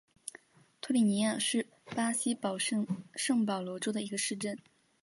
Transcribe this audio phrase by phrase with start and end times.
[0.81, 2.35] 托里尼亚是巴西
[3.15, 4.57] 圣保罗州的一个市镇。